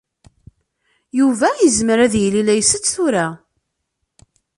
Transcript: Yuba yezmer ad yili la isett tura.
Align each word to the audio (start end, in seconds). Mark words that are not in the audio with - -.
Yuba 1.19 1.49
yezmer 1.61 1.99
ad 2.05 2.13
yili 2.21 2.41
la 2.43 2.53
isett 2.61 2.89
tura. 2.93 3.27